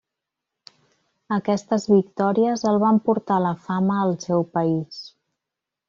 [1.37, 5.03] Aquestes victòries el van portar a la fama al seu país.